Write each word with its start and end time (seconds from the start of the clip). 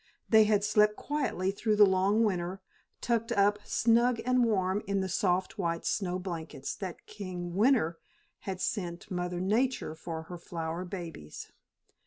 They 0.27 0.45
had 0.45 0.63
slept 0.63 0.95
quietly 0.95 1.51
through 1.51 1.75
the 1.75 1.85
long 1.85 2.23
winter, 2.23 2.59
tucked 3.01 3.31
up 3.33 3.59
snug 3.67 4.19
and 4.25 4.43
warm 4.43 4.81
in 4.87 5.01
the 5.01 5.07
soft, 5.07 5.59
white 5.59 5.85
snow 5.85 6.17
blankets 6.17 6.73
that 6.77 7.05
King 7.05 7.53
Winter 7.55 7.99
had 8.39 8.59
sent 8.59 9.11
Mother 9.11 9.39
Nature 9.39 9.93
for 9.93 10.23
her 10.23 10.39
flower 10.39 10.85
babies. 10.85 11.51